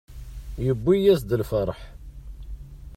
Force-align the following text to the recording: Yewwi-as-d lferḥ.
Yewwi-as-d 0.65 1.31
lferḥ. 1.41 1.79